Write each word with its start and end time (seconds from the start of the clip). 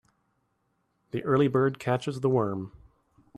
The 1.11 1.23
early 1.25 1.47
bird 1.47 1.77
catches 1.77 2.21
the 2.21 2.29
worm. 2.31 2.71